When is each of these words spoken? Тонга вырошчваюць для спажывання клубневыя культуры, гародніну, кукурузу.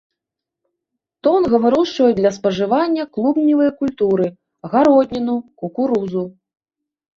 Тонга 1.27 1.57
вырошчваюць 1.65 2.15
для 2.21 2.31
спажывання 2.39 3.03
клубневыя 3.19 3.71
культуры, 3.83 4.27
гародніну, 4.75 5.37
кукурузу. 5.63 6.23